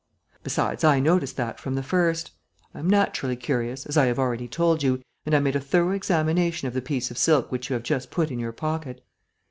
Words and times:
Besides, 0.41 0.83
I 0.83 0.99
noticed 0.99 1.37
that 1.37 1.59
from 1.59 1.75
the 1.75 1.83
first. 1.83 2.31
I 2.73 2.79
am 2.79 2.89
naturally 2.89 3.35
curious, 3.35 3.85
as 3.85 3.97
I 3.97 4.07
have 4.07 4.17
already 4.17 4.47
told 4.47 4.81
you, 4.81 4.99
and 5.27 5.35
I 5.35 5.39
made 5.39 5.55
a 5.55 5.59
thorough 5.59 5.91
examination 5.91 6.67
of 6.67 6.73
the 6.73 6.81
piece 6.81 7.11
of 7.11 7.19
silk 7.19 7.51
which 7.51 7.69
you 7.69 7.75
have 7.75 7.83
just 7.83 8.09
put 8.09 8.31
in 8.31 8.39
your 8.39 8.51
pocket. 8.51 9.05